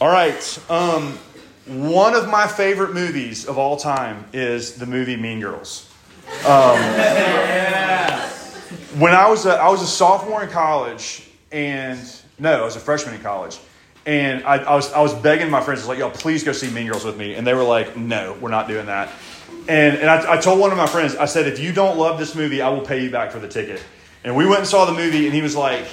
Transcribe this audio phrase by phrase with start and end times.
[0.00, 0.70] All right.
[0.70, 1.18] Um,
[1.66, 5.92] one of my favorite movies of all time is the movie Mean Girls.
[6.46, 6.78] Um,
[9.00, 11.98] when I was a, I was a sophomore in college, and
[12.38, 13.58] no, I was a freshman in college,
[14.06, 16.52] and I, I was I was begging my friends, I was like, "Yo, please go
[16.52, 19.10] see Mean Girls with me," and they were like, "No, we're not doing that."
[19.68, 22.20] And and I, I told one of my friends, I said, "If you don't love
[22.20, 23.82] this movie, I will pay you back for the ticket."
[24.22, 25.86] And we went and saw the movie, and he was like,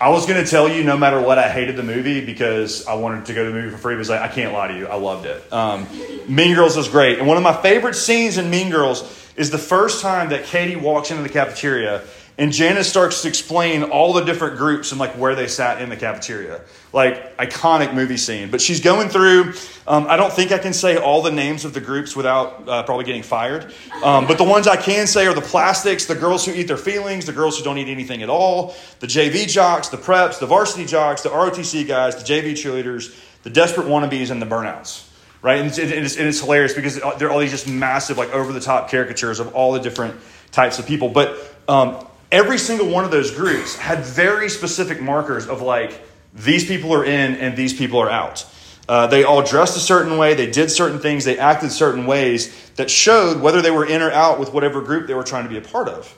[0.00, 3.26] I was to tell you no matter what, I hated the movie because I wanted
[3.26, 3.96] to go to the movie for free.
[3.96, 5.52] But like, I can't lie to you, I loved it.
[5.52, 5.88] Um,
[6.28, 7.18] mean Girls was great.
[7.18, 9.02] And one of my favorite scenes in Mean Girls
[9.34, 12.02] is the first time that Cady walks into the cafeteria
[12.38, 15.88] and Janis starts to explain all the different groups and like where they sat in
[15.88, 16.60] the cafeteria.
[16.92, 18.48] Like iconic movie scene.
[18.52, 19.54] But she's going through.
[19.88, 22.84] Um, I don't think I can say all the names of the groups without uh,
[22.84, 23.74] probably getting fired.
[24.04, 26.76] Um, but the ones I can say are the plastics, the girls who eat their
[26.76, 30.46] feelings, the girls who don't eat anything at all, the JV jocks, the preps, the
[30.46, 35.04] varsity jocks, the ROTC guys, the JV cheerleaders, the desperate wannabes, and the burnouts
[35.40, 35.60] right?
[35.60, 38.58] And it's, it's, and it's, hilarious because they're all these just massive, like over the
[38.58, 40.16] top caricatures of all the different
[40.50, 41.10] types of people.
[41.10, 46.00] But um, every single one of those groups had very specific markers of like
[46.34, 48.46] these people are in and these people are out.
[48.88, 52.70] Uh, they all dressed a certain way, they did certain things, they acted certain ways
[52.76, 55.50] that showed whether they were in or out with whatever group they were trying to
[55.50, 56.16] be a part of.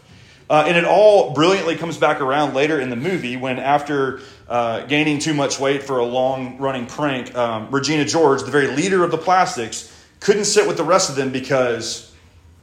[0.48, 4.84] Uh, and it all brilliantly comes back around later in the movie when, after uh,
[4.86, 9.04] gaining too much weight for a long running prank, um, Regina George, the very leader
[9.04, 12.12] of the plastics, couldn't sit with the rest of them because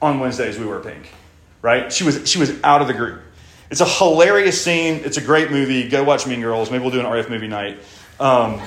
[0.00, 1.10] on Wednesdays we were pink,
[1.62, 1.90] right?
[1.92, 3.20] She was, she was out of the group.
[3.70, 5.02] It's a hilarious scene.
[5.04, 5.88] It's a great movie.
[5.88, 6.70] Go watch Mean Girls.
[6.70, 7.78] Maybe we'll do an RF movie night.
[8.18, 8.60] Um,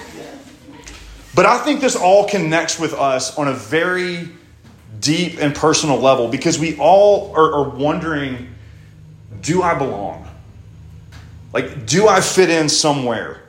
[1.33, 4.29] but I think this all connects with us on a very
[4.99, 8.49] deep and personal level because we all are, are wondering
[9.41, 10.27] do I belong?
[11.51, 13.41] Like, do I fit in somewhere?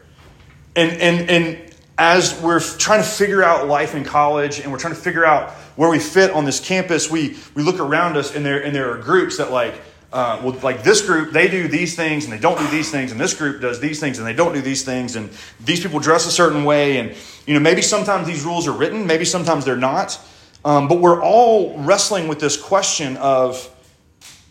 [0.75, 4.95] And, and, and as we're trying to figure out life in college and we're trying
[4.95, 8.45] to figure out where we fit on this campus, we, we look around us and
[8.45, 9.75] there, and there are groups that, like,
[10.13, 13.13] uh, well, like this group, they do these things and they don't do these things,
[13.13, 16.01] and this group does these things and they don't do these things, and these people
[16.01, 17.17] dress a certain way, and
[17.47, 20.21] you know maybe sometimes these rules are written, maybe sometimes they're not,
[20.65, 23.69] um, but we're all wrestling with this question of,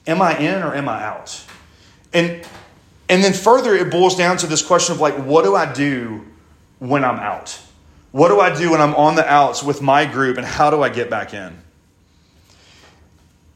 [0.08, 1.46] am I in or am I out?
[2.12, 2.44] And
[3.07, 6.25] and then further, it boils down to this question of like, what do I do
[6.80, 7.59] when I'm out?
[8.12, 10.81] What do I do when I'm on the outs with my group, and how do
[10.81, 11.62] I get back in?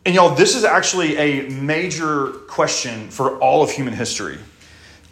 [0.05, 4.37] And y'all, this is actually a major question for all of human history.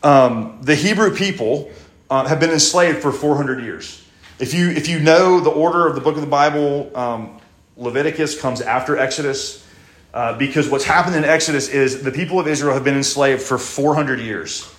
[0.03, 1.71] Um, the Hebrew people
[2.11, 4.07] uh, have been enslaved for 400 years.
[4.37, 7.39] If you, if you know the order of the book of the Bible, um,
[7.75, 9.65] Leviticus comes after Exodus,
[10.13, 13.57] uh, because what's happened in Exodus is the people of Israel have been enslaved for
[13.57, 14.71] 400 years.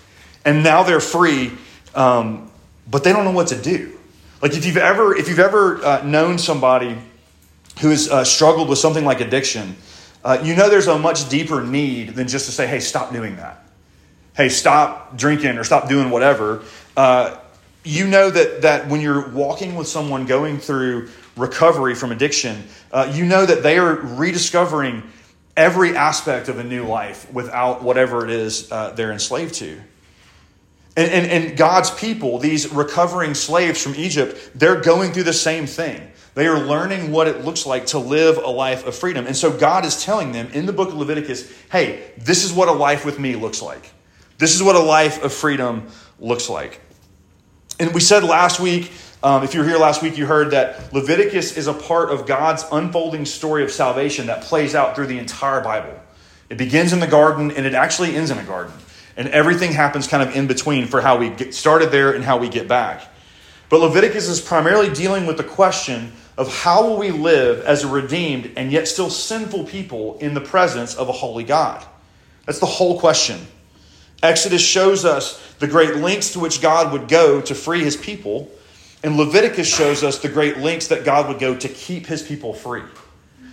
[0.44, 1.50] And now they're free,
[1.96, 2.52] um,
[2.88, 3.98] but they don't know what to do.
[4.40, 6.96] Like if you've ever, if you've ever uh, known somebody
[7.80, 9.74] who has uh, struggled with something like addiction,
[10.24, 13.36] uh, you know there's a much deeper need than just to say, hey, stop doing
[13.36, 13.64] that.
[14.34, 16.62] Hey, stop drinking or stop doing whatever.
[16.96, 17.36] Uh,
[17.84, 23.12] you know that, that when you're walking with someone going through recovery from addiction, uh,
[23.14, 25.02] you know that they are rediscovering
[25.56, 29.80] every aspect of a new life without whatever it is uh, they're enslaved to.
[30.96, 35.66] And, and, and God's people, these recovering slaves from Egypt, they're going through the same
[35.66, 36.10] thing.
[36.34, 39.26] They are learning what it looks like to live a life of freedom.
[39.26, 42.68] And so God is telling them in the book of Leviticus hey, this is what
[42.68, 43.92] a life with me looks like.
[44.38, 45.86] This is what a life of freedom
[46.18, 46.80] looks like.
[47.78, 50.92] And we said last week, um, if you were here last week, you heard that
[50.92, 55.18] Leviticus is a part of God's unfolding story of salvation that plays out through the
[55.18, 55.98] entire Bible.
[56.50, 58.74] It begins in the garden and it actually ends in a garden.
[59.16, 62.38] And everything happens kind of in between for how we get started there and how
[62.38, 63.08] we get back.
[63.68, 67.88] But Leviticus is primarily dealing with the question of how will we live as a
[67.88, 71.84] redeemed and yet still sinful people in the presence of a holy God?
[72.46, 73.40] That's the whole question.
[74.22, 78.50] Exodus shows us the great lengths to which God would go to free his people,
[79.02, 82.54] and Leviticus shows us the great lengths that God would go to keep his people
[82.54, 82.82] free.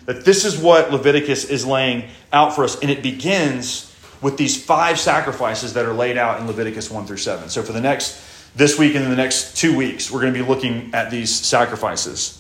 [0.06, 3.91] That this is what Leviticus is laying out for us, and it begins
[4.22, 7.50] with these five sacrifices that are laid out in Leviticus 1 through 7.
[7.50, 8.22] So for the next
[8.56, 11.34] this week and in the next two weeks, we're going to be looking at these
[11.34, 12.38] sacrifices.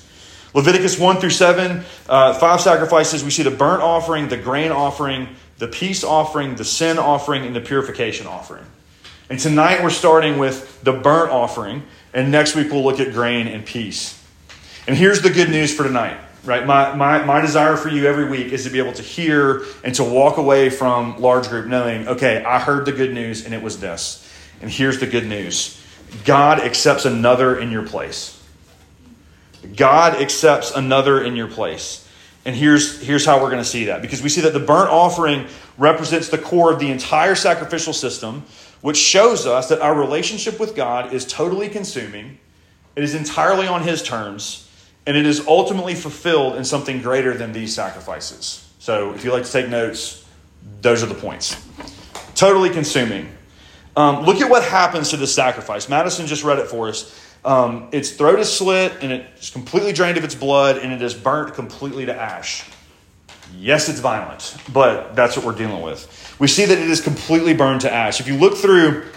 [0.53, 3.23] Leviticus 1 through 7, uh, five sacrifices.
[3.23, 5.29] We see the burnt offering, the grain offering,
[5.59, 8.65] the peace offering, the sin offering, and the purification offering.
[9.29, 11.83] And tonight we're starting with the burnt offering,
[12.13, 14.21] and next week we'll look at grain and peace.
[14.87, 16.65] And here's the good news for tonight, right?
[16.65, 19.93] My, my, my desire for you every week is to be able to hear and
[19.95, 23.61] to walk away from large group knowing, okay, I heard the good news and it
[23.61, 24.27] was this.
[24.61, 25.81] And here's the good news
[26.25, 28.37] God accepts another in your place.
[29.75, 32.07] God accepts another in your place.
[32.43, 34.01] And here's, here's how we're going to see that.
[34.01, 35.47] Because we see that the burnt offering
[35.77, 38.43] represents the core of the entire sacrificial system,
[38.81, 42.39] which shows us that our relationship with God is totally consuming,
[42.95, 44.67] it is entirely on His terms,
[45.05, 48.67] and it is ultimately fulfilled in something greater than these sacrifices.
[48.79, 50.25] So if you like to take notes,
[50.81, 51.55] those are the points.
[52.35, 53.29] Totally consuming.
[53.95, 55.89] Um, look at what happens to this sacrifice.
[55.89, 57.17] Madison just read it for us.
[57.43, 61.13] Um, its throat is slit and it's completely drained of its blood and it is
[61.13, 62.63] burnt completely to ash.
[63.57, 66.35] Yes, it's violent, but that's what we're dealing with.
[66.39, 68.19] We see that it is completely burned to ash.
[68.19, 69.07] If you look through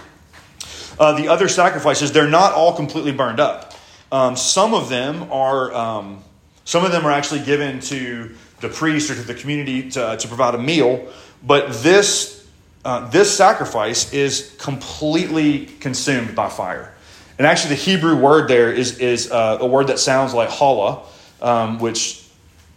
[0.99, 3.74] uh, the other sacrifices, they're not all completely burned up.
[4.15, 6.23] Um, some of them are um,
[6.65, 10.29] some of them are actually given to the priest or to the community to, to
[10.29, 11.09] provide a meal,
[11.43, 12.47] but this
[12.85, 16.95] uh, this sacrifice is completely consumed by fire.
[17.39, 21.05] And actually, the Hebrew word there is, is uh, a word that sounds like challah,
[21.43, 22.25] um, which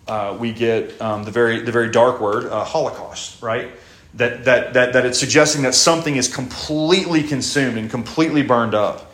[0.08, 3.70] uh, we get um, the, very, the very dark word, uh, Holocaust, right?
[4.16, 9.07] That, that, that, that it's suggesting that something is completely consumed and completely burned up.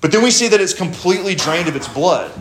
[0.00, 2.32] But then we see that it's completely drained of its blood.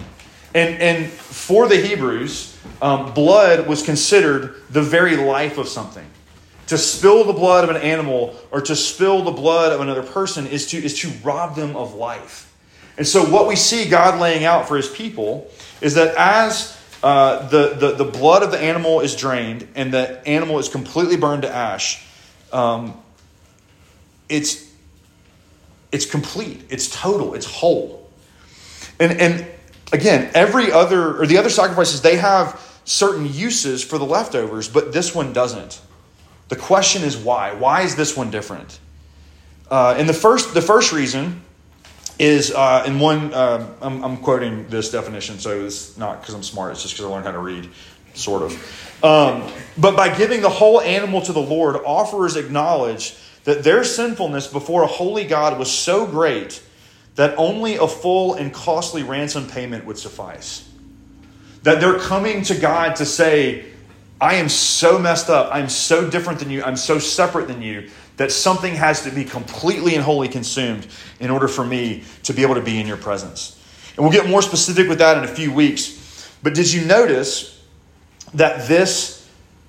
[0.56, 6.06] And, and for the Hebrews, um, blood was considered the very life of something.
[6.68, 10.48] To spill the blood of an animal or to spill the blood of another person
[10.48, 12.46] is to, is to rob them of life.
[12.98, 15.50] And so, what we see God laying out for his people
[15.82, 20.26] is that as uh, the, the, the blood of the animal is drained and the
[20.28, 22.06] animal is completely burned to ash,
[22.52, 23.02] um,
[24.28, 24.69] it's,
[25.92, 28.10] it's complete, it's total, it's whole.
[29.00, 29.48] And, and
[29.92, 34.92] again, every other, or the other sacrifices, they have certain uses for the leftovers, but
[34.92, 35.82] this one doesn't.
[36.50, 37.54] The question is why?
[37.54, 38.80] Why is this one different?
[39.70, 41.42] Uh, and the first, the first reason
[42.18, 43.34] is uh, in one.
[43.34, 46.72] Uh, I'm, I'm, quoting this definition, so it's not because I'm smart.
[46.72, 47.70] It's just because I learned how to read,
[48.16, 49.04] sort of.
[49.04, 54.48] Um, but by giving the whole animal to the Lord, offerers acknowledge that their sinfulness
[54.48, 56.62] before a holy God was so great
[57.16, 60.70] that only a full and costly ransom payment would suffice.
[61.64, 63.66] That they're coming to God to say,
[64.22, 65.54] I am so messed up.
[65.54, 66.64] I'm so different than you.
[66.64, 70.88] I'm so separate than you that something has to be completely and wholly consumed
[71.22, 73.58] in order for me to be able to be in your presence.
[73.96, 76.30] And we'll get more specific with that in a few weeks.
[76.44, 77.62] But did you notice
[78.34, 79.19] that this,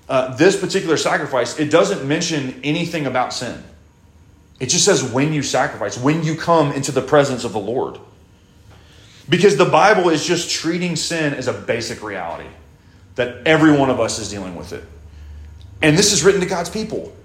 [0.09, 3.63] uh, this particular sacrifice, it doesn't mention anything about sin?
[4.59, 7.97] It just says when you sacrifice, when you come into the presence of the Lord.
[9.27, 12.49] Because the Bible is just treating sin as a basic reality
[13.15, 14.83] that every one of us is dealing with it.
[15.81, 17.15] And this is written to God's people.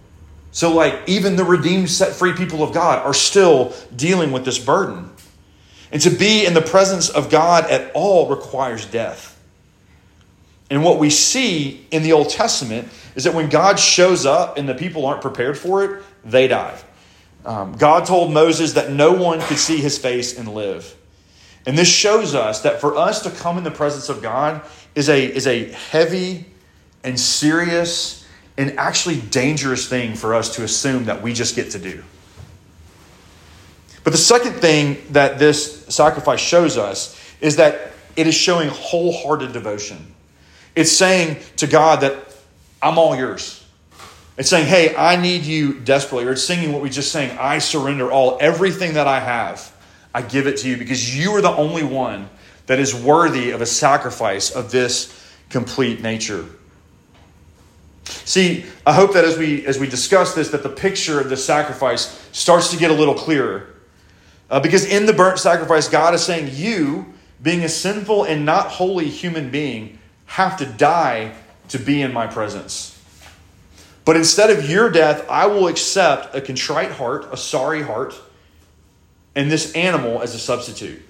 [0.53, 4.59] So, like, even the redeemed, set free people of God are still dealing with this
[4.59, 5.11] burden.
[5.93, 9.36] And to be in the presence of God at all requires death.
[10.71, 14.69] And what we see in the Old Testament is that when God shows up and
[14.69, 16.79] the people aren't prepared for it, they die.
[17.45, 20.97] Um, God told Moses that no one could see his face and live.
[21.67, 24.63] And this shows us that for us to come in the presence of God,
[24.97, 26.47] is a, is a heavy
[27.05, 28.27] and serious
[28.57, 32.03] and actually dangerous thing for us to assume that we just get to do.
[34.03, 39.53] But the second thing that this sacrifice shows us is that it is showing wholehearted
[39.53, 40.15] devotion.
[40.77, 42.15] It's saying to God that
[42.81, 43.65] I'm all yours.
[44.37, 46.27] It's saying, hey, I need you desperately.
[46.27, 48.37] Or it's singing what we just sang I surrender all.
[48.41, 49.75] Everything that I have,
[50.15, 52.29] I give it to you because you are the only one
[52.67, 55.13] that is worthy of a sacrifice of this
[55.49, 56.45] complete nature.
[58.05, 61.37] See, I hope that as we as we discuss this, that the picture of the
[61.37, 63.75] sacrifice starts to get a little clearer.
[64.49, 68.69] Uh, because in the burnt sacrifice, God is saying, You, being a sinful and not
[68.69, 69.96] holy human being,
[70.27, 71.35] have to die
[71.69, 72.93] to be in my presence.
[74.05, 78.15] But instead of your death, I will accept a contrite heart, a sorry heart,
[79.35, 81.03] and this animal as a substitute.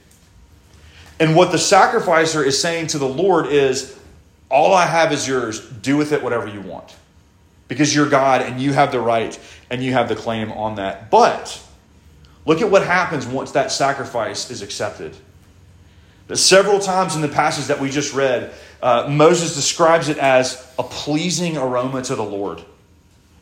[1.20, 3.98] And what the sacrificer is saying to the Lord is,
[4.50, 5.60] All I have is yours.
[5.60, 6.94] Do with it whatever you want.
[7.68, 9.38] Because you're God and you have the right
[9.70, 11.10] and you have the claim on that.
[11.10, 11.62] But
[12.44, 15.16] look at what happens once that sacrifice is accepted.
[16.34, 18.52] Several times in the passage that we just read,
[18.82, 22.62] uh, Moses describes it as a pleasing aroma to the Lord.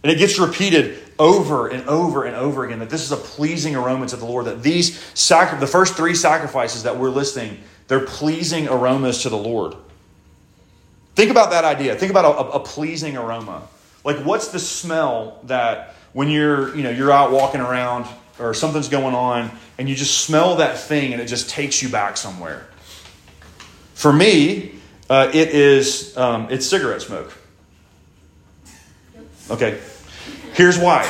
[0.03, 3.75] And it gets repeated over and over and over again that this is a pleasing
[3.75, 8.05] aroma to the Lord, that these sacri- the first three sacrifices that we're listing, they're
[8.05, 9.75] pleasing aromas to the Lord.
[11.15, 11.95] Think about that idea.
[11.95, 13.63] Think about a, a, pleasing aroma.
[14.05, 18.07] Like what's the smell that when you're, you know, you're out walking around
[18.39, 21.89] or something's going on and you just smell that thing and it just takes you
[21.89, 22.67] back somewhere.
[23.95, 24.74] For me,
[25.09, 27.33] uh, it is um, it's cigarette smoke.
[29.51, 29.79] Okay,
[30.55, 31.05] here's why.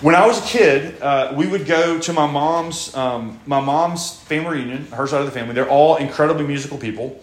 [0.00, 4.16] When I was a kid, uh, we would go to my mom's um, my mom's
[4.20, 5.54] family reunion, her side of the family.
[5.54, 7.20] They're all incredibly musical people.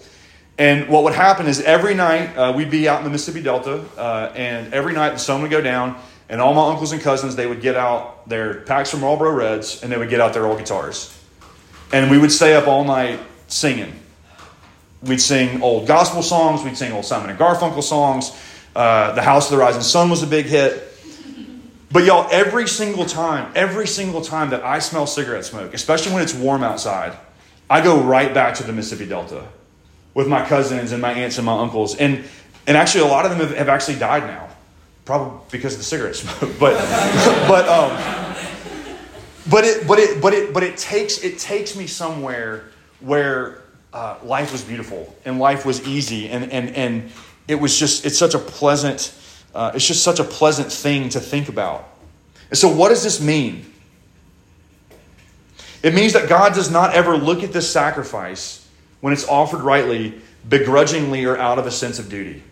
[0.59, 3.83] And what would happen is every night uh, we'd be out in the Mississippi Delta,
[3.97, 7.35] uh, and every night the sun would go down, and all my uncles and cousins
[7.35, 10.45] they would get out their packs from Marlboro Reds, and they would get out their
[10.45, 11.17] old guitars,
[11.91, 13.97] and we would stay up all night singing.
[15.01, 18.31] We'd sing old gospel songs, we'd sing old Simon and Garfunkel songs.
[18.75, 20.85] Uh, the House of the Rising Sun was a big hit.
[21.91, 26.21] But y'all, every single time, every single time that I smell cigarette smoke, especially when
[26.21, 27.17] it's warm outside,
[27.69, 29.43] I go right back to the Mississippi Delta
[30.13, 31.95] with my cousins and my aunts and my uncles.
[31.95, 32.23] And,
[32.67, 34.49] and actually, a lot of them have, have actually died now,
[35.05, 36.59] probably because of the cigarette smoke.
[36.59, 36.75] But,
[37.47, 38.35] but, um,
[39.49, 42.65] but, it, but, it, but, it, but it, takes, it takes me somewhere
[42.99, 43.61] where
[43.93, 46.29] uh, life was beautiful and life was easy.
[46.29, 47.11] And, and, and
[47.47, 49.13] it was just, it's such a pleasant,
[49.53, 51.87] uh, it's just such a pleasant thing to think about.
[52.49, 53.65] And so, what does this mean?
[55.81, 58.67] It means that God does not ever look at this sacrifice
[59.01, 62.43] when it's offered rightly, begrudgingly or out of a sense of duty.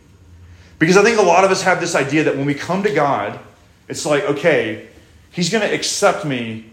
[0.79, 2.93] Because I think a lot of us have this idea that when we come to
[2.93, 3.39] God,
[3.87, 4.87] it's like, okay,
[5.31, 6.65] He's going to accept me,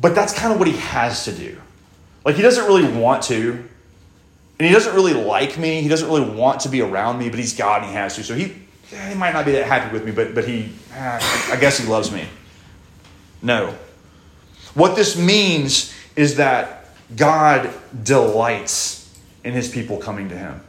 [0.00, 1.58] but that's kind of what He has to do.
[2.24, 3.52] Like, He doesn't really want to,
[4.58, 5.82] and He doesn't really like me.
[5.82, 8.24] He doesn't really want to be around me, but He's God and He has to.
[8.24, 8.54] So He,
[9.08, 11.88] he might not be that happy with me, but, but He, ah, I guess He
[11.88, 12.26] loves me.
[13.42, 13.74] No.
[14.74, 16.82] What this means is that
[17.16, 17.70] God
[18.02, 19.02] delights
[19.44, 20.60] in his people coming to him.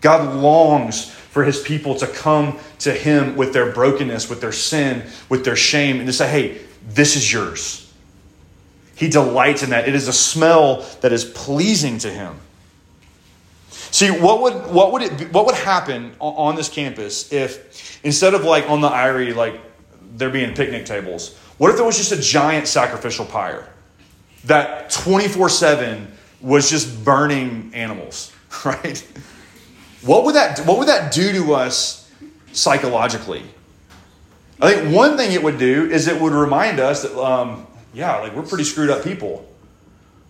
[0.00, 5.04] God longs for his people to come to him with their brokenness, with their sin,
[5.28, 7.85] with their shame, and to say, hey, this is yours.
[8.96, 9.88] He delights in that.
[9.88, 12.40] It is a smell that is pleasing to him.
[13.70, 18.34] See, what would, what would, it be, what would happen on this campus if instead
[18.34, 19.60] of like on the Eyrie, like
[20.16, 23.68] there being picnic tables, what if there was just a giant sacrificial pyre?
[24.46, 28.32] that 24 7 was just burning animals,
[28.64, 29.06] right?
[30.02, 32.10] What would that, what would that do to us
[32.52, 33.42] psychologically?
[34.60, 38.18] I think one thing it would do is it would remind us that, um, yeah,
[38.18, 39.48] like we're pretty screwed up people.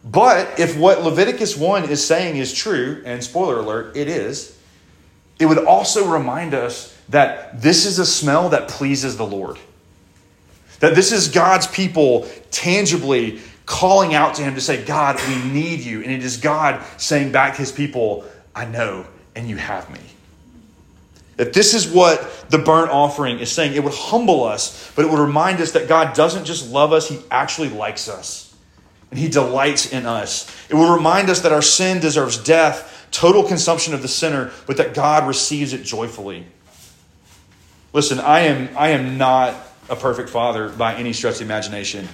[0.05, 4.57] But if what Leviticus 1 is saying is true, and spoiler alert, it is,
[5.41, 9.59] it would also remind us that this is a smell that pleases the Lord.
[10.79, 15.81] That this is God's people tangibly calling out to him to say, God, we need
[15.81, 16.03] you.
[16.03, 19.99] And it is God saying back his people, I know, and you have me.
[21.37, 23.75] That this is what the burnt offering is saying.
[23.75, 27.09] It would humble us, but it would remind us that God doesn't just love us,
[27.09, 28.55] He actually likes us.
[29.11, 30.51] And He delights in us.
[30.71, 34.79] It would remind us that our sin deserves death, total consumption of the sinner, but
[34.79, 36.47] that God receives it joyfully.
[37.93, 39.55] Listen, I am, I am not
[39.89, 42.09] a perfect father by any stretch of the imagination.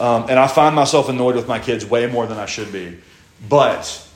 [0.00, 2.98] Um, and I find myself annoyed with my kids way more than I should be.
[3.48, 4.06] But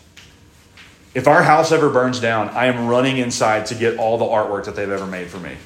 [1.18, 4.66] if our house ever burns down, I am running inside to get all the artwork
[4.66, 5.56] that they've ever made for me.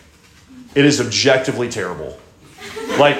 [0.75, 2.19] It is objectively terrible.
[2.99, 3.17] Like,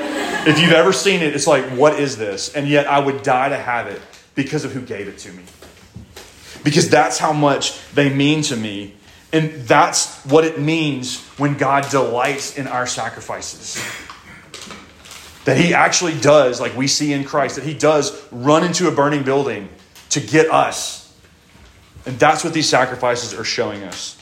[0.49, 2.55] if you've ever seen it, it's like, what is this?
[2.55, 4.01] And yet I would die to have it
[4.35, 5.43] because of who gave it to me.
[6.65, 8.95] Because that's how much they mean to me.
[9.31, 13.75] And that's what it means when God delights in our sacrifices.
[15.45, 18.91] That he actually does, like we see in Christ, that he does run into a
[18.91, 19.69] burning building
[20.09, 21.02] to get us.
[22.07, 24.19] And that's what these sacrifices are showing us.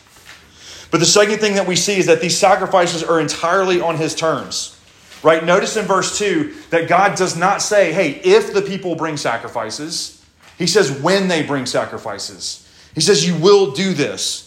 [0.91, 4.15] But the second thing that we see is that these sacrifices are entirely on his
[4.15, 4.77] terms.
[5.23, 5.45] Right?
[5.45, 10.25] Notice in verse 2 that God does not say, hey, if the people bring sacrifices.
[10.59, 12.67] He says, when they bring sacrifices.
[12.95, 14.47] He says, you will do this.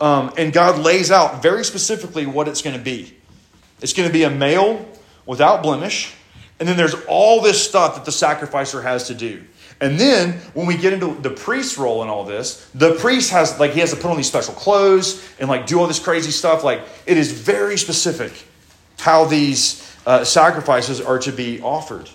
[0.00, 3.16] Um, and God lays out very specifically what it's going to be.
[3.80, 4.86] It's going to be a male
[5.26, 6.14] without blemish.
[6.58, 9.44] And then there's all this stuff that the sacrificer has to do.
[9.84, 13.60] And then when we get into the priest's role in all this, the priest has
[13.60, 16.30] like he has to put on these special clothes and like do all this crazy
[16.30, 16.64] stuff.
[16.64, 18.32] Like it is very specific
[18.98, 22.08] how these uh, sacrifices are to be offered.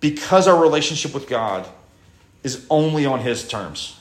[0.00, 1.68] Because our relationship with God
[2.42, 4.00] is only on His terms.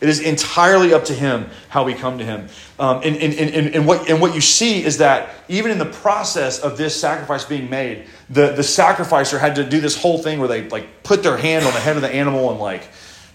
[0.00, 2.48] It is entirely up to him how we come to him.
[2.78, 5.84] Um, and, and, and, and, what, and what you see is that even in the
[5.84, 10.38] process of this sacrifice being made, the, the sacrificer had to do this whole thing
[10.38, 12.88] where they like put their hand on the head of the animal and like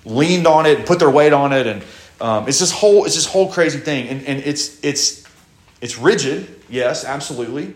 [0.05, 1.67] leaned on it and put their weight on it.
[1.67, 1.84] And
[2.19, 4.07] um, it's this whole, it's this whole crazy thing.
[4.07, 5.24] And, and it's, it's,
[5.81, 7.75] it's rigid, yes, absolutely.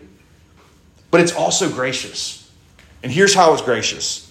[1.12, 2.50] But it's also gracious.
[3.04, 4.29] And here's how it's gracious.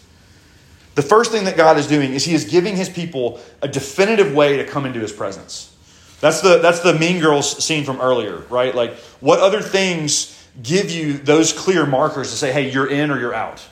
[0.99, 4.35] The first thing that God is doing is He is giving His people a definitive
[4.35, 5.73] way to come into His presence.
[6.19, 8.75] That's the, that's the Mean Girls scene from earlier, right?
[8.75, 13.17] Like, what other things give you those clear markers to say, hey, you're in or
[13.17, 13.65] you're out?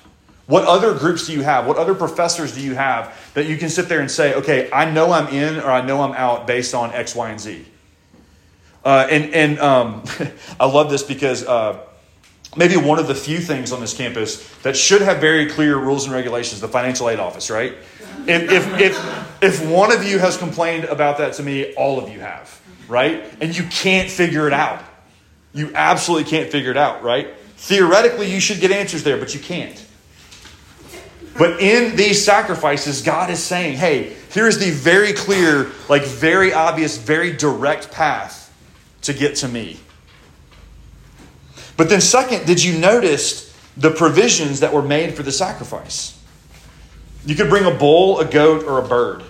[0.46, 1.68] What other groups do you have?
[1.68, 4.90] What other professors do you have that you can sit there and say, okay, I
[4.90, 7.66] know I'm in or I know I'm out based on X, Y, and Z?
[8.86, 10.04] Uh, and and um,
[10.62, 11.86] I love this because uh,
[12.58, 16.06] maybe one of the few things on this campus that should have very clear rules
[16.06, 17.74] and regulations the financial aid office, right?
[18.26, 22.12] If, if, if, if one of you has complained about that to me, all of
[22.12, 23.24] you have, right?
[23.40, 24.84] And you can't figure it out.
[25.54, 27.38] You absolutely can't figure it out, right?
[27.56, 29.84] Theoretically, you should get answers there, but you can't.
[31.38, 36.98] But in these sacrifices, God is saying, hey, here's the very clear, like very obvious,
[36.98, 38.54] very direct path
[39.04, 39.80] to get to me.
[41.78, 46.20] But then, second, did you notice the provisions that were made for the sacrifice?
[47.26, 49.24] You could bring a bull, a goat, or a bird.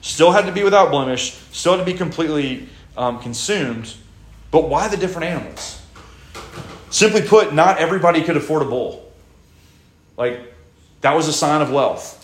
[0.00, 3.94] Still had to be without blemish, still had to be completely um, consumed.
[4.50, 5.80] But why the different animals?
[6.90, 9.12] Simply put, not everybody could afford a bull.
[10.16, 10.40] Like,
[11.02, 12.18] that was a sign of wealth.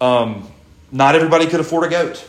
[0.00, 0.50] Um,
[0.90, 2.24] not everybody could afford a goat.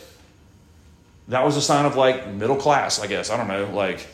[1.27, 3.29] That was a sign of like middle class, I guess.
[3.29, 3.69] I don't know.
[3.75, 4.07] Like,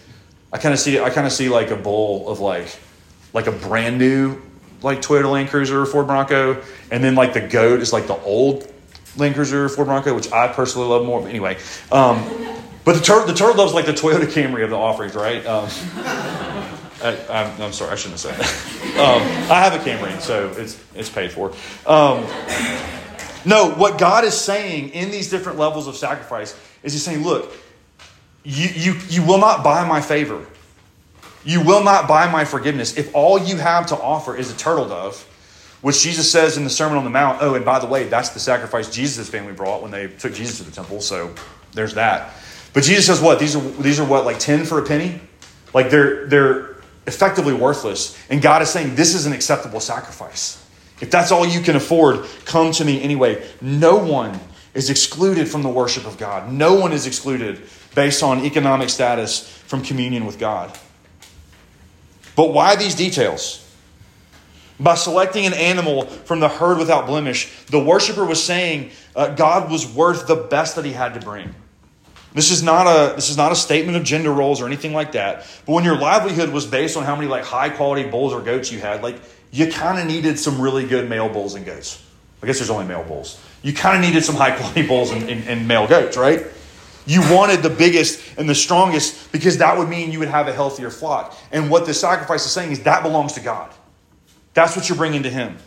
[0.51, 2.67] I kind of see, I kind of see like a bowl of like,
[3.33, 4.41] like a brand new
[4.83, 8.19] like Toyota Land Cruiser or Ford Bronco, and then like the goat is like the
[8.21, 8.71] old
[9.17, 11.21] Land Cruiser or Ford Bronco, which I personally love more.
[11.21, 11.57] But anyway,
[11.91, 12.27] um,
[12.83, 15.45] but the turtle, the turtle loves like the Toyota Camry of the offerings, right?
[15.45, 15.67] Um,
[17.03, 18.91] I, am sorry, I shouldn't have said that.
[18.91, 21.53] Um, I have a Camry, so it's it's paid for.
[21.85, 22.25] Um,
[23.45, 27.51] no, what God is saying in these different levels of sacrifice is He's saying, look,
[28.43, 30.45] you you you will not buy my favor.
[31.43, 34.87] You will not buy my forgiveness if all you have to offer is a turtle
[34.87, 35.21] dove,
[35.81, 37.39] which Jesus says in the Sermon on the Mount.
[37.41, 40.57] Oh, and by the way, that's the sacrifice Jesus' family brought when they took Jesus
[40.59, 41.01] to the temple.
[41.01, 41.33] So
[41.73, 42.33] there's that.
[42.73, 43.39] But Jesus says what?
[43.39, 45.19] These are these are what like ten for a penny.
[45.73, 46.71] Like they're they're
[47.07, 48.17] effectively worthless.
[48.29, 50.57] And God is saying, This is an acceptable sacrifice.
[51.01, 53.47] If that's all you can afford, come to me anyway.
[53.59, 54.39] No one
[54.73, 56.51] is excluded from the worship of God.
[56.51, 57.57] No one is excluded
[57.95, 60.77] based on economic status from communion with God.
[62.35, 63.57] But why these details?
[64.79, 69.69] By selecting an animal from the herd without blemish, the worshiper was saying uh, God
[69.69, 71.53] was worth the best that he had to bring.
[72.33, 75.11] This is not a this is not a statement of gender roles or anything like
[75.11, 75.45] that.
[75.65, 78.71] But when your livelihood was based on how many like high quality bulls or goats
[78.71, 79.17] you had, like
[79.51, 82.01] you kind of needed some really good male bulls and goats.
[82.41, 83.39] I guess there's only male bulls.
[83.61, 86.45] You kind of needed some high quality bulls and, and, and male goats, right?
[87.05, 90.53] You wanted the biggest and the strongest because that would mean you would have a
[90.53, 91.37] healthier flock.
[91.51, 93.71] And what the sacrifice is saying is that belongs to God.
[94.53, 95.57] That's what you're bringing to Him.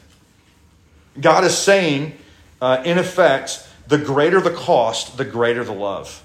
[1.21, 2.17] God is saying,
[2.61, 6.23] uh, in effect, the greater the cost, the greater the love.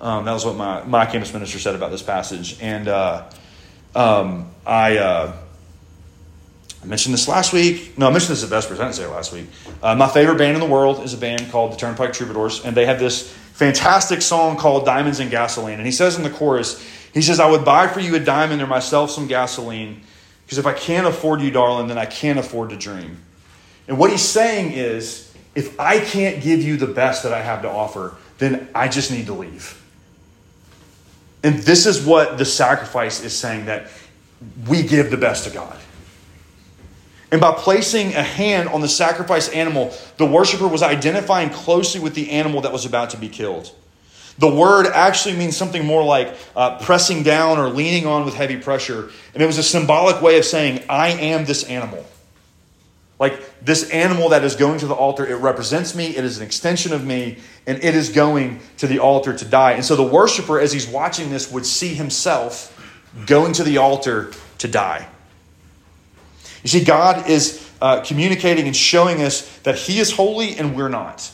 [0.00, 2.58] Um, that was what my, my campus minister said about this passage.
[2.60, 3.30] And uh,
[3.94, 5.36] um, I, uh,
[6.84, 7.96] I mentioned this last week.
[7.96, 8.78] No, I mentioned this at Vespers.
[8.78, 9.46] I didn't say it last week.
[9.82, 12.76] Uh, my favorite band in the world is a band called the Turnpike Troubadours, and
[12.76, 15.78] they have this fantastic song called Diamonds and Gasoline.
[15.78, 18.60] And he says in the chorus, he says, I would buy for you a diamond
[18.60, 20.02] or myself some gasoline,
[20.44, 23.16] because if I can't afford you, darling, then I can't afford to dream.
[23.88, 27.62] And what he's saying is, if I can't give you the best that I have
[27.62, 29.80] to offer, then I just need to leave.
[31.42, 33.88] And this is what the sacrifice is saying that
[34.68, 35.78] we give the best to God.
[37.34, 42.14] And by placing a hand on the sacrifice animal, the worshiper was identifying closely with
[42.14, 43.74] the animal that was about to be killed.
[44.38, 48.56] The word actually means something more like uh, pressing down or leaning on with heavy
[48.56, 49.10] pressure.
[49.32, 52.06] And it was a symbolic way of saying, I am this animal.
[53.18, 56.46] Like this animal that is going to the altar, it represents me, it is an
[56.46, 59.72] extension of me, and it is going to the altar to die.
[59.72, 62.70] And so the worshiper, as he's watching this, would see himself
[63.26, 65.08] going to the altar to die.
[66.64, 70.88] You see, God is uh, communicating and showing us that He is holy and we're
[70.88, 71.30] not.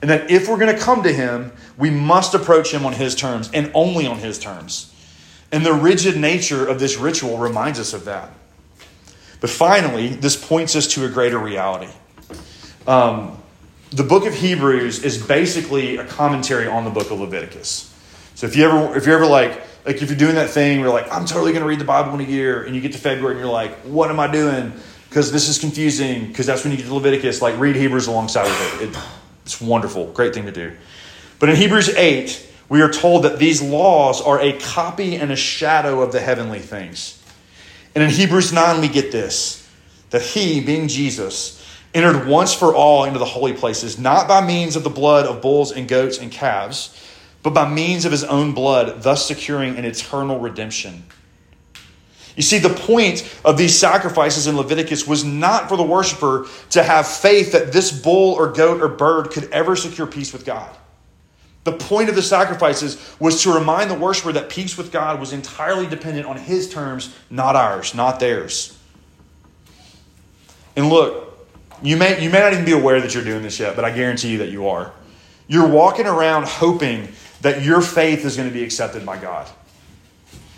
[0.00, 3.14] And that if we're going to come to Him, we must approach Him on His
[3.14, 4.94] terms and only on His terms.
[5.50, 8.30] And the rigid nature of this ritual reminds us of that.
[9.40, 11.92] But finally, this points us to a greater reality.
[12.86, 13.38] Um,
[13.90, 17.92] the book of Hebrews is basically a commentary on the book of Leviticus.
[18.34, 20.90] So if you ever, if you're ever like, like if you're doing that thing, where
[20.90, 22.98] like, I'm totally going to read the Bible in a year, and you get to
[22.98, 24.72] February and you're like, what am I doing?
[25.08, 26.26] Because this is confusing.
[26.26, 27.40] Because that's when you get to Leviticus.
[27.40, 28.88] Like read Hebrews alongside with it.
[28.88, 28.98] it.
[29.44, 30.72] It's wonderful, great thing to do.
[31.38, 35.36] But in Hebrews eight, we are told that these laws are a copy and a
[35.36, 37.22] shadow of the heavenly things.
[37.94, 39.66] And in Hebrews 9, we get this
[40.10, 41.62] that he, being Jesus,
[41.94, 45.42] entered once for all into the holy places, not by means of the blood of
[45.42, 46.98] bulls and goats and calves,
[47.42, 51.04] but by means of his own blood, thus securing an eternal redemption.
[52.36, 56.84] You see, the point of these sacrifices in Leviticus was not for the worshiper to
[56.84, 60.70] have faith that this bull or goat or bird could ever secure peace with God.
[61.64, 65.32] The point of the sacrifices was to remind the worshiper that peace with God was
[65.32, 68.78] entirely dependent on his terms, not ours, not theirs.
[70.76, 71.46] And look,
[71.82, 73.90] you may, you may not even be aware that you're doing this yet, but I
[73.90, 74.92] guarantee you that you are.
[75.48, 77.08] You're walking around hoping
[77.42, 79.48] that your faith is going to be accepted by God.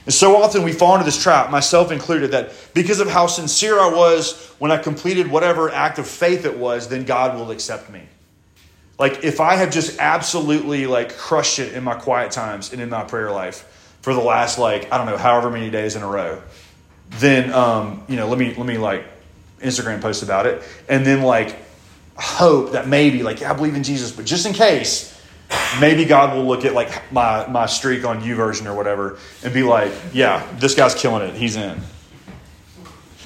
[0.06, 3.78] And so often we fall into this trap, myself included, that because of how sincere
[3.78, 7.90] I was when I completed whatever act of faith it was, then God will accept
[7.90, 8.02] me.
[8.98, 12.90] Like if I have just absolutely like crushed it in my quiet times and in
[12.90, 16.06] my prayer life for the last like I don't know however many days in a
[16.06, 16.42] row,
[17.10, 19.04] then um, you know let me let me like
[19.60, 21.56] Instagram post about it, and then like
[22.14, 25.18] hope that maybe like yeah, I believe in Jesus, but just in case,
[25.80, 29.62] maybe God will look at like my my streak on YouVersion or whatever and be
[29.62, 31.80] like, yeah, this guy's killing it, he's in.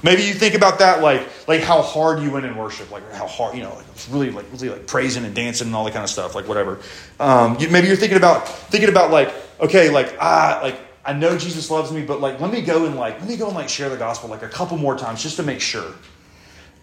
[0.03, 3.27] Maybe you think about that like like how hard you went in worship, like how
[3.27, 6.05] hard you know, like really like really like praising and dancing and all that kind
[6.05, 6.81] of stuff, like whatever.
[7.19, 11.39] Um, you, maybe you're thinking about thinking about like okay, like ah, like I know
[11.39, 13.69] Jesus loves me, but like let me go and like let me go and like
[13.69, 15.93] share the gospel like a couple more times just to make sure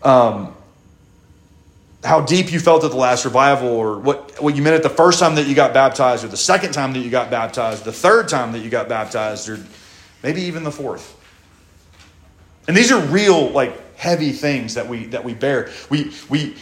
[0.04, 0.56] um,
[2.04, 4.90] how deep you felt at the last revival, or what, what you meant at the
[4.90, 7.92] first time that you got baptized, or the second time that you got baptized, the
[7.92, 9.60] third time that you got baptized, or
[10.24, 11.16] maybe even the fourth.
[12.68, 15.70] And these are real, like, heavy things that we that we bear.
[15.92, 16.56] We we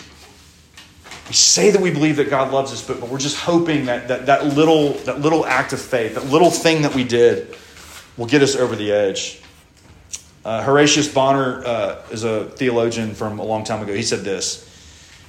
[1.27, 4.09] we say that we believe that God loves us, but, but we're just hoping that,
[4.09, 7.55] that that little that little act of faith, that little thing that we did,
[8.17, 9.41] will get us over the edge.
[10.43, 13.93] Uh, Horatius Bonar uh, is a theologian from a long time ago.
[13.93, 14.68] He said this.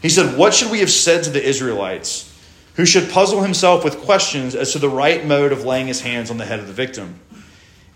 [0.02, 2.26] He said, What should we have said to the Israelites
[2.74, 6.30] who should puzzle himself with questions as to the right mode of laying his hands
[6.30, 7.20] on the head of the victim?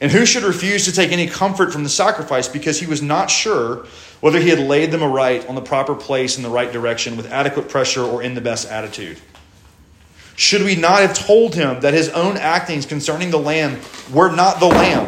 [0.01, 3.31] And who should refuse to take any comfort from the sacrifice because he was not
[3.31, 3.87] sure
[4.21, 7.33] whether he had laid them aright on the proper place in the right direction with
[7.33, 9.19] adequate pressure or in the best attitude?
[10.37, 13.81] Should we not have told him that his own actings concerning the lamb
[14.12, 15.07] were not the lamb?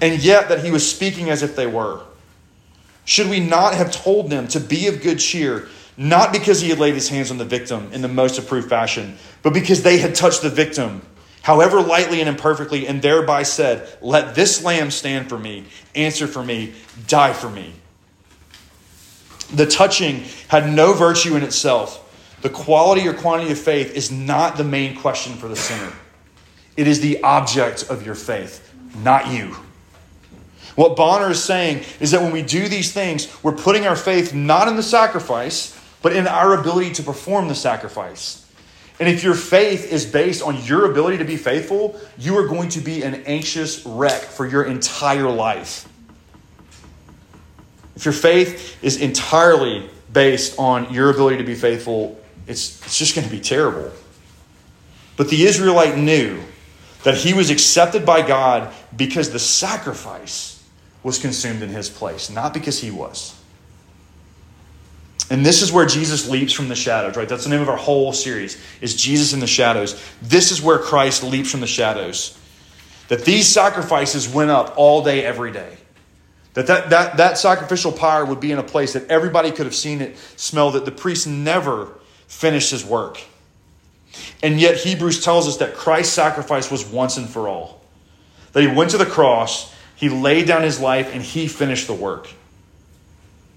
[0.00, 2.00] and yet that he was speaking as if they were?
[3.04, 6.78] Should we not have told them to be of good cheer, not because he had
[6.78, 10.14] laid his hands on the victim in the most approved fashion, but because they had
[10.14, 11.02] touched the victim,
[11.42, 16.42] however lightly and imperfectly, and thereby said, Let this lamb stand for me, answer for
[16.42, 16.74] me,
[17.06, 17.74] die for me?
[19.52, 22.06] The touching had no virtue in itself.
[22.42, 25.92] The quality or quantity of faith is not the main question for the sinner.
[26.76, 28.72] It is the object of your faith,
[29.02, 29.56] not you.
[30.76, 34.32] What Bonar is saying is that when we do these things, we're putting our faith
[34.32, 38.46] not in the sacrifice, but in our ability to perform the sacrifice.
[38.98, 42.68] And if your faith is based on your ability to be faithful, you are going
[42.70, 45.88] to be an anxious wreck for your entire life.
[47.96, 53.14] If your faith is entirely based on your ability to be faithful, it's, it's just
[53.14, 53.90] going to be terrible.
[55.16, 56.40] But the Israelite knew
[57.04, 60.62] that he was accepted by God because the sacrifice
[61.02, 63.39] was consumed in his place, not because he was.
[65.28, 67.28] And this is where Jesus leaps from the shadows, right?
[67.28, 70.00] That's the name of our whole series, is Jesus in the shadows.
[70.22, 72.38] This is where Christ leaps from the shadows.
[73.08, 75.76] That these sacrifices went up all day, every day.
[76.54, 79.74] That that, that, that sacrificial pyre would be in a place that everybody could have
[79.74, 80.84] seen it, smelled it.
[80.84, 81.92] The priest never
[82.26, 83.20] finished his work.
[84.42, 87.80] And yet Hebrews tells us that Christ's sacrifice was once and for all.
[88.52, 91.92] That he went to the cross he laid down his life and he finished the
[91.92, 92.30] work.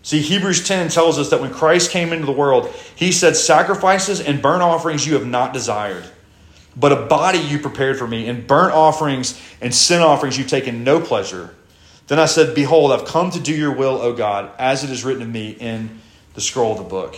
[0.03, 4.19] See, Hebrews 10 tells us that when Christ came into the world, he said, Sacrifices
[4.19, 6.03] and burnt offerings you have not desired,
[6.75, 10.83] but a body you prepared for me, and burnt offerings and sin offerings you've taken
[10.83, 11.55] no pleasure.
[12.07, 15.05] Then I said, Behold, I've come to do your will, O God, as it is
[15.05, 16.01] written of me in
[16.33, 17.15] the scroll of the book.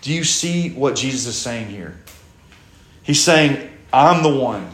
[0.00, 1.96] Do you see what Jesus is saying here?
[3.04, 4.68] He's saying, I'm the one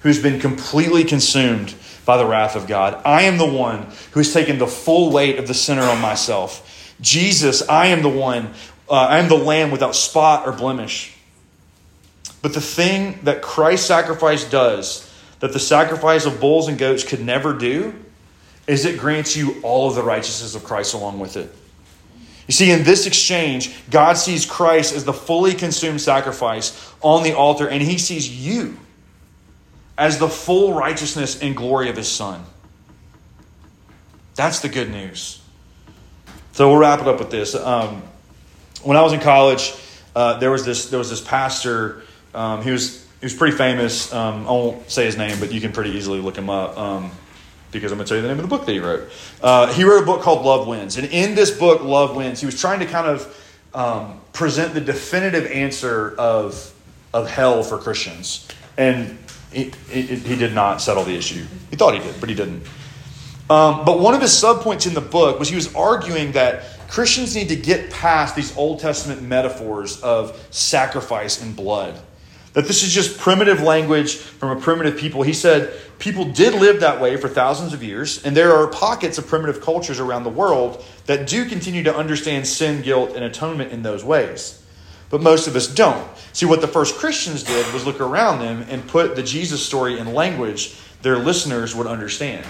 [0.00, 1.74] who's been completely consumed
[2.06, 3.02] by the wrath of God.
[3.04, 6.94] I am the one who has taken the full weight of the sinner on myself.
[7.00, 8.54] Jesus, I am the one,
[8.88, 11.14] uh, I am the lamb without spot or blemish.
[12.40, 17.20] But the thing that Christ's sacrifice does, that the sacrifice of bulls and goats could
[17.20, 17.92] never do,
[18.66, 21.52] is it grants you all of the righteousness of Christ along with it.
[22.46, 27.32] You see, in this exchange, God sees Christ as the fully consumed sacrifice on the
[27.32, 28.78] altar, and he sees you
[29.98, 32.44] as the full righteousness and glory of his Son.
[34.34, 35.42] That's the good news.
[36.52, 37.54] So we'll wrap it up with this.
[37.54, 38.02] Um,
[38.82, 39.74] when I was in college,
[40.14, 42.02] uh, there was this there was this pastor.
[42.34, 44.12] Um, he was he was pretty famous.
[44.12, 47.10] Um, I won't say his name, but you can pretty easily look him up um,
[47.70, 49.10] because I'm going to tell you the name of the book that he wrote.
[49.42, 52.46] Uh, he wrote a book called Love Wins, and in this book, Love Wins, he
[52.46, 56.72] was trying to kind of um, present the definitive answer of
[57.12, 59.18] of hell for Christians, and
[59.56, 61.44] he, he, he did not settle the issue.
[61.70, 62.62] He thought he did, but he didn't.
[63.48, 67.34] Um, but one of his subpoints in the book was he was arguing that Christians
[67.34, 71.98] need to get past these Old Testament metaphors of sacrifice and blood.
[72.52, 75.22] That this is just primitive language from a primitive people.
[75.22, 79.16] He said people did live that way for thousands of years, and there are pockets
[79.16, 83.72] of primitive cultures around the world that do continue to understand sin, guilt, and atonement
[83.72, 84.62] in those ways.
[85.08, 86.06] But most of us don't.
[86.32, 89.98] See, what the first Christians did was look around them and put the Jesus story
[89.98, 92.44] in language their listeners would understand.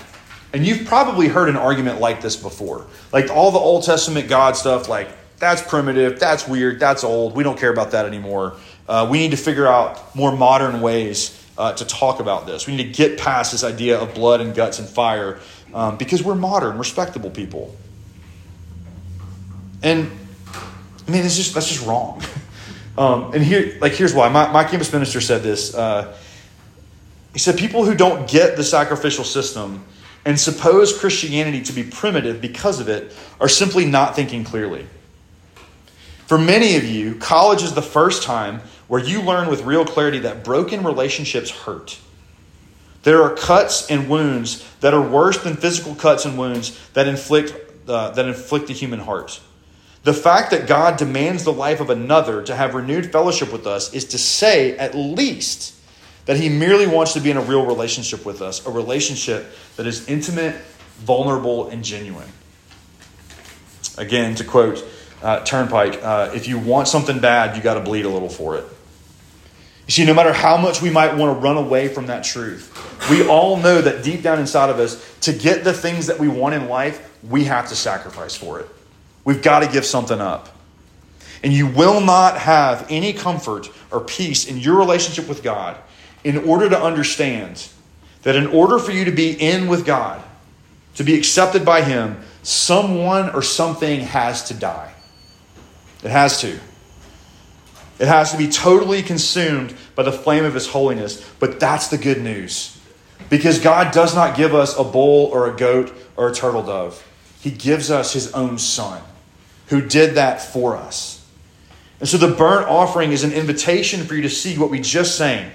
[0.53, 2.87] And you've probably heard an argument like this before.
[3.13, 7.43] Like all the Old Testament God stuff, like, that's primitive, that's weird, that's old, we
[7.43, 8.57] don't care about that anymore.
[8.89, 12.67] Uh, we need to figure out more modern ways uh, to talk about this.
[12.67, 15.41] We need to get past this idea of blood and guts and fire
[15.75, 17.75] um, because we're modern, respectable people.
[19.83, 20.11] And
[21.07, 22.23] I mean, it's just that's just wrong.
[22.99, 24.29] Um, and here, like, here's why.
[24.29, 25.75] My, my campus minister said this.
[25.75, 26.17] Uh,
[27.33, 29.85] he said, People who don't get the sacrificial system
[30.25, 34.87] and suppose Christianity to be primitive because of it are simply not thinking clearly.
[36.27, 40.21] For many of you, college is the first time where you learn with real clarity
[40.21, 41.99] that broken relationships hurt.
[43.05, 47.55] There are cuts and wounds that are worse than physical cuts and wounds that inflict,
[47.89, 49.41] uh, that inflict the human heart.
[50.07, 53.93] The fact that God demands the life of another to have renewed fellowship with us
[53.93, 55.75] is to say, at least,
[56.27, 59.85] that He merely wants to be in a real relationship with us, a relationship that
[59.85, 60.55] is intimate,
[60.99, 62.29] vulnerable, and genuine.
[63.99, 64.87] Again, to quote
[65.25, 68.57] uh, Turnpike, uh, if you want something bad, you got to bleed a little for
[68.57, 68.65] it.
[69.89, 72.73] You see, no matter how much we might want to run away from that truth,
[73.11, 76.29] we all know that deep down inside of us, to get the things that we
[76.29, 78.69] want in life, we have to sacrifice for it.
[79.27, 80.49] We've got to give something up.
[81.43, 85.77] And you will not have any comfort or peace in your relationship with God
[86.23, 87.69] in order to understand
[88.23, 90.23] that in order for you to be in with God,
[90.95, 94.95] to be accepted by Him, someone or something has to die.
[96.05, 96.59] It has to.
[97.99, 101.29] It has to be totally consumed by the flame of His holiness.
[101.41, 102.79] But that's the good news.
[103.29, 107.05] Because God does not give us a bull or a goat or a turtle dove,
[107.41, 109.03] He gives us His own Son
[109.69, 111.25] who did that for us.
[112.01, 115.17] And so the burnt offering is an invitation for you to see what we just
[115.17, 115.51] sang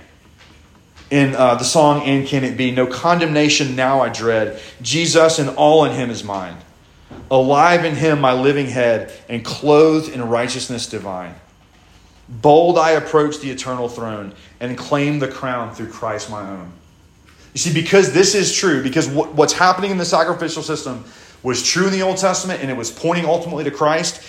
[1.10, 2.71] in uh, the song And Can It Be?
[2.71, 4.60] No condemnation now I dread.
[4.82, 6.58] Jesus and all in him is mine.
[7.30, 11.36] Alive in him my living head, and clothed in righteousness divine.
[12.28, 16.71] Bold I approach the eternal throne and claim the crown through Christ my own.
[17.54, 21.04] You see, because this is true, because what's happening in the sacrificial system
[21.44, 24.24] was true in the Old Testament and it was pointing ultimately to Christ,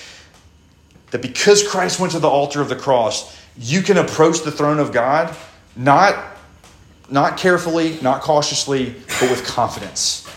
[1.11, 4.79] that because Christ went to the altar of the cross, you can approach the throne
[4.79, 5.35] of God
[5.77, 6.37] not,
[7.11, 10.29] not carefully, not cautiously, but with confidence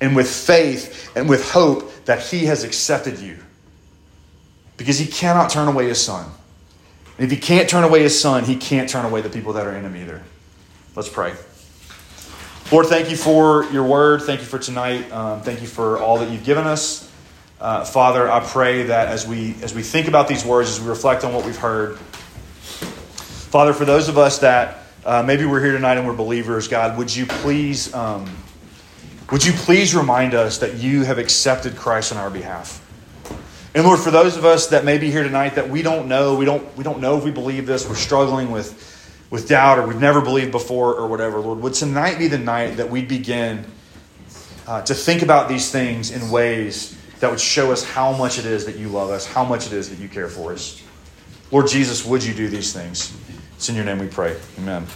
[0.00, 3.38] and with faith and with hope that He has accepted you.
[4.76, 6.30] Because He cannot turn away His Son.
[7.18, 9.66] And if He can't turn away His Son, He can't turn away the people that
[9.66, 10.22] are in Him either.
[10.94, 11.34] Let's pray.
[12.72, 14.22] Lord, thank you for your word.
[14.22, 15.12] Thank you for tonight.
[15.12, 17.08] Um, thank you for all that you've given us.
[17.60, 20.88] Uh, Father, I pray that as we as we think about these words, as we
[20.88, 25.74] reflect on what we've heard, Father, for those of us that uh, maybe we're here
[25.74, 28.28] tonight and we're believers, God, would you please um,
[29.30, 32.82] would you please remind us that you have accepted Christ on our behalf?
[33.76, 36.34] And Lord, for those of us that may be here tonight that we don't know,
[36.34, 38.95] we don't we don't know if we believe this, we're struggling with
[39.30, 42.76] with doubt or we've never believed before or whatever, Lord, would tonight be the night
[42.76, 43.64] that we begin
[44.66, 48.46] uh, to think about these things in ways that would show us how much it
[48.46, 50.82] is that you love us, how much it is that you care for us.
[51.50, 53.16] Lord Jesus, would you do these things?
[53.56, 54.36] It's in your name we pray.
[54.58, 54.86] Amen.